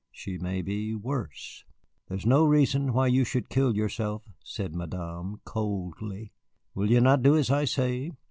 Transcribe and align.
She 0.11 0.39
may 0.39 0.63
be 0.63 0.95
worse." 0.95 1.63
"That 2.07 2.15
is 2.15 2.25
no 2.25 2.43
reason 2.43 2.91
why 2.91 3.05
you 3.05 3.23
should 3.23 3.49
kill 3.51 3.75
yourself," 3.75 4.23
said 4.43 4.73
Madame, 4.73 5.41
coldly. 5.45 6.31
"Will 6.73 6.89
you 6.89 7.01
not 7.01 7.21
do 7.21 7.37
as 7.37 7.51
I 7.51 7.65
say?" 7.65 8.09